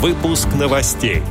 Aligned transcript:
Выпуск 0.00 0.48
новостей. 0.58 1.22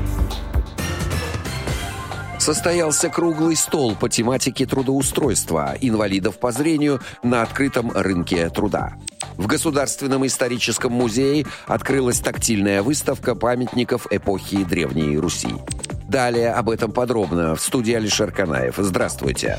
Состоялся 2.37 3.09
круглый 3.09 3.55
стол 3.55 3.95
по 3.95 4.09
тематике 4.09 4.67
трудоустройства 4.67 5.73
инвалидов 5.81 6.37
по 6.37 6.51
зрению 6.51 7.01
на 7.23 7.41
открытом 7.41 7.89
рынке 7.91 8.47
труда. 8.49 8.93
В 9.37 9.47
Государственном 9.47 10.23
историческом 10.27 10.91
музее 10.91 11.47
открылась 11.65 12.19
тактильная 12.19 12.83
выставка 12.83 13.33
памятников 13.33 14.05
эпохи 14.11 14.63
Древней 14.63 15.17
Руси. 15.17 15.55
Далее 16.07 16.51
об 16.51 16.69
этом 16.69 16.91
подробно 16.91 17.55
в 17.55 17.61
студии 17.61 17.95
Алишер 17.95 18.31
Канаев. 18.31 18.75
Здравствуйте. 18.77 19.57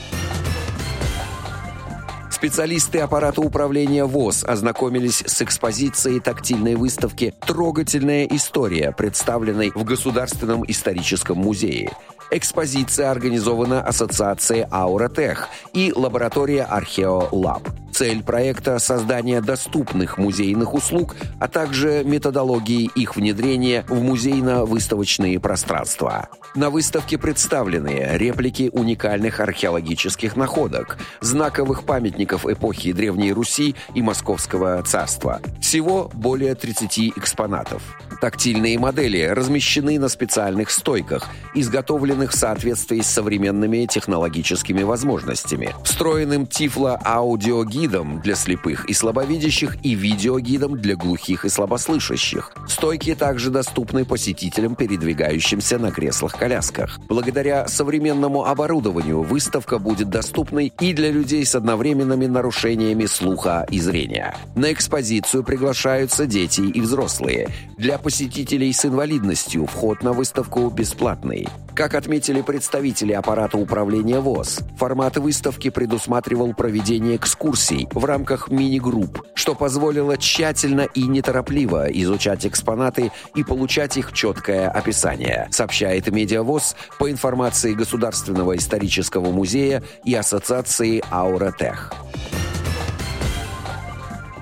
Специалисты 2.40 3.00
аппарата 3.00 3.42
управления 3.42 4.06
ВОЗ 4.06 4.44
ознакомились 4.44 5.22
с 5.26 5.42
экспозицией 5.42 6.20
тактильной 6.20 6.74
выставки 6.74 7.34
«Трогательная 7.46 8.24
история», 8.24 8.92
представленной 8.92 9.72
в 9.74 9.84
Государственном 9.84 10.64
историческом 10.66 11.36
музее. 11.36 11.92
Экспозиция 12.30 13.10
организована 13.10 13.82
Ассоциацией 13.82 14.64
«Ауратех» 14.70 15.50
и 15.74 15.92
лаборатория 15.94 16.62
«Археолаб». 16.62 17.68
Цель 18.00 18.22
проекта– 18.22 18.78
создание 18.78 19.42
доступных 19.42 20.16
музейных 20.16 20.72
услуг, 20.72 21.16
а 21.38 21.48
также 21.48 22.02
методологии 22.02 22.90
их 22.94 23.14
внедрения 23.14 23.84
в 23.90 24.00
музейно-выставочные 24.00 25.38
пространства. 25.38 26.30
На 26.54 26.70
выставке 26.70 27.18
представлены 27.18 28.08
реплики 28.12 28.70
уникальных 28.72 29.40
археологических 29.40 30.34
находок, 30.34 30.96
знаковых 31.20 31.84
памятников 31.84 32.46
эпохи 32.46 32.92
Древней 32.92 33.34
Руси 33.34 33.74
и 33.94 34.00
Московского 34.00 34.82
царства. 34.82 35.42
Всего 35.60 36.10
более 36.14 36.54
30 36.54 37.18
экспонатов. 37.18 37.82
Тактильные 38.22 38.78
модели 38.78 39.24
размещены 39.24 39.98
на 39.98 40.08
специальных 40.08 40.70
стойках, 40.70 41.28
изготовленных 41.54 42.32
в 42.32 42.36
соответствии 42.36 43.00
с 43.00 43.06
современными 43.06 43.86
технологическими 43.86 44.82
возможностями. 44.82 45.74
Встроенным 45.84 46.46
тифло-аудиогидом 46.46 47.89
для 47.90 48.34
слепых 48.34 48.84
и 48.86 48.94
слабовидящих 48.94 49.76
и 49.84 49.94
видеогидом 49.94 50.78
для 50.78 50.96
глухих 50.96 51.44
и 51.44 51.48
слабослышащих. 51.48 52.52
Стойки 52.68 53.14
также 53.14 53.50
доступны 53.50 54.04
посетителям, 54.04 54.76
передвигающимся 54.76 55.78
на 55.78 55.90
креслах-колясках. 55.90 57.00
Благодаря 57.08 57.68
современному 57.68 58.44
оборудованию 58.44 59.22
выставка 59.22 59.78
будет 59.78 60.08
доступной 60.08 60.72
и 60.80 60.92
для 60.92 61.10
людей 61.10 61.44
с 61.44 61.54
одновременными 61.54 62.26
нарушениями 62.26 63.06
слуха 63.06 63.66
и 63.70 63.80
зрения. 63.80 64.34
На 64.54 64.72
экспозицию 64.72 65.44
приглашаются 65.44 66.26
дети 66.26 66.60
и 66.60 66.80
взрослые. 66.80 67.48
Для 67.76 67.98
посетителей 67.98 68.72
с 68.72 68.84
инвалидностью 68.84 69.66
вход 69.66 70.02
на 70.02 70.12
выставку 70.12 70.70
бесплатный. 70.70 71.48
Как 71.74 71.94
отметили 71.94 72.42
представители 72.42 73.12
аппарата 73.12 73.56
управления 73.56 74.20
ВОЗ, 74.20 74.60
формат 74.76 75.16
выставки 75.16 75.70
предусматривал 75.70 76.52
проведение 76.52 77.16
экскурсий 77.16 77.88
в 77.92 78.04
рамках 78.04 78.50
мини-групп, 78.50 79.22
что 79.34 79.54
позволило 79.54 80.16
тщательно 80.18 80.82
и 80.82 81.04
неторопливо 81.04 81.86
изучать 81.90 82.44
экспонаты 82.44 83.12
и 83.34 83.44
получать 83.44 83.96
их 83.96 84.12
четкое 84.12 84.68
описание, 84.68 85.48
сообщает 85.50 86.08
Медиавоз 86.08 86.76
по 86.98 87.10
информации 87.10 87.72
Государственного 87.72 88.56
исторического 88.56 89.30
музея 89.30 89.82
и 90.04 90.14
Ассоциации 90.14 91.02
«Ауратех». 91.10 91.92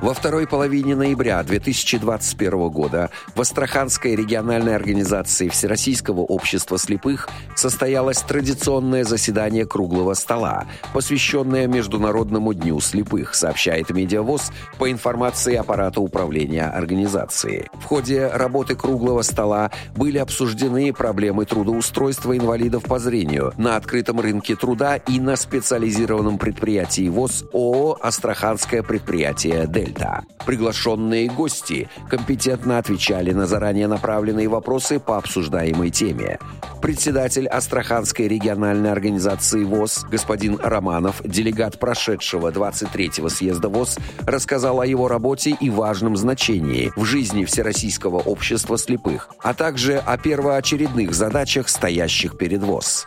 Во 0.01 0.15
второй 0.15 0.47
половине 0.47 0.95
ноября 0.95 1.43
2021 1.43 2.69
года 2.69 3.11
в 3.35 3.41
Астраханской 3.41 4.15
региональной 4.15 4.77
организации 4.77 5.49
Всероссийского 5.49 6.21
общества 6.21 6.79
слепых 6.79 7.29
состоялось 7.57 8.19
традиционное 8.19 9.03
заседание 9.03 9.67
круглого 9.67 10.15
стола, 10.15 10.67
посвященное 10.95 11.67
Международному 11.67 12.55
дню 12.55 12.79
слепых, 12.79 13.35
сообщает 13.35 13.91
Медиавоз 13.91 14.53
по 14.79 14.89
информации 14.89 15.57
аппарата 15.57 16.01
управления 16.01 16.67
организации. 16.67 17.69
В 17.75 17.85
ходе 17.85 18.29
работы 18.29 18.77
круглого 18.77 19.23
стола 19.23 19.73
были 19.97 20.19
обсуждены 20.19 20.93
проблемы 20.93 21.45
трудоустройства 21.45 22.37
инвалидов 22.37 22.85
по 22.85 23.01
зрению 23.01 23.53
на 23.57 23.75
открытом 23.75 24.21
рынке 24.21 24.55
труда 24.55 24.95
и 24.95 25.19
на 25.19 25.35
специализированном 25.35 26.39
предприятии 26.39 27.09
ВОЗ 27.09 27.47
ООО 27.53 27.99
«Астраханское 28.01 28.85
предприятие 28.85 29.67
«Дель». 29.67 29.88
Дельта. 29.89 30.25
Приглашенные 30.45 31.29
гости 31.29 31.89
компетентно 32.09 32.79
отвечали 32.79 33.33
на 33.33 33.47
заранее 33.47 33.87
направленные 33.87 34.49
вопросы 34.49 34.99
по 34.99 35.17
обсуждаемой 35.19 35.91
теме. 35.91 36.39
Председатель 36.81 37.47
Астраханской 37.47 38.29
региональной 38.29 38.91
организации 38.91 39.65
ВОЗ 39.65 40.07
господин 40.11 40.59
Романов, 40.63 41.23
делегат 41.25 41.79
прошедшего 41.79 42.51
23-го 42.51 43.29
съезда 43.29 43.69
ВОЗ, 43.69 43.99
рассказал 44.21 44.81
о 44.81 44.87
его 44.87 45.09
работе 45.09 45.57
и 45.59 45.71
важном 45.71 46.17
значении 46.17 46.93
в 46.97 47.05
жизни 47.05 47.45
Всероссийского 47.45 48.19
общества 48.19 48.79
слепых, 48.79 49.31
а 49.43 49.55
также 49.55 49.97
о 49.99 50.17
первоочередных 50.17 51.15
задачах, 51.15 51.69
стоящих 51.69 52.39
перед 52.39 52.63
ВОЗ. 52.63 53.07